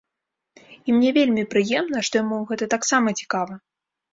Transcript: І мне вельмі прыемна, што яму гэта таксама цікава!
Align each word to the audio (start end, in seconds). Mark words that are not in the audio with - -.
І 0.77 0.89
мне 0.95 1.11
вельмі 1.17 1.43
прыемна, 1.53 1.97
што 2.07 2.21
яму 2.25 2.41
гэта 2.53 2.71
таксама 2.75 3.07
цікава! 3.21 3.53